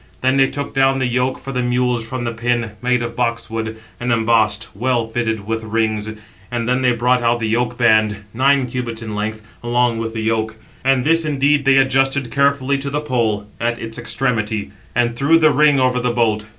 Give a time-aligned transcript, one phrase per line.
[0.21, 3.51] They then took down the yoke for the mules from the pin, made of box
[3.51, 6.09] wood, and embossed, well fitted with rings,
[6.49, 10.21] and then they brought out the yoke band, nine cubits in length, along with the
[10.23, 10.55] yoke.
[10.83, 15.51] And this indeed they adjusted carefully to the pole at its extremity, and threw the
[15.51, 16.47] ring over the bolt.